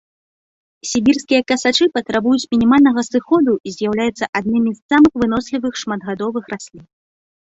[0.91, 6.83] Сібірскія касачы патрабуюць мінімальнага сыходу і з'яўляюцца аднымі з самых вынослівых шматгадовых раслін.